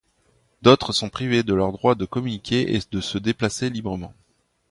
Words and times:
D'autres 0.63 0.93
sont 0.93 1.11
privés 1.11 1.43
de 1.43 1.53
leurs 1.53 1.73
droits 1.73 1.93
de 1.93 2.05
communiquer 2.05 2.73
et 2.73 2.79
de 2.91 3.01
se 3.01 3.19
déplacer 3.19 3.69
librement. 3.69 4.15